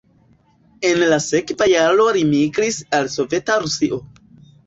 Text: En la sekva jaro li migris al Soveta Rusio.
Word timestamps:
En 0.91 1.01
la 1.11 1.19
sekva 1.25 1.67
jaro 1.73 2.07
li 2.17 2.25
migris 2.31 2.81
al 3.01 3.13
Soveta 3.19 3.61
Rusio. 3.67 4.01